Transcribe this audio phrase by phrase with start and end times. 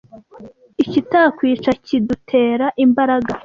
[0.83, 3.31] Ikitatwica kidutera imbaraga.